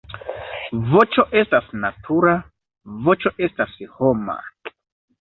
Voĉo 0.93 1.25
estas 1.41 1.69
natura, 1.85 2.35
voĉo 3.05 3.37
estas 3.49 3.81
homa. 4.01 4.41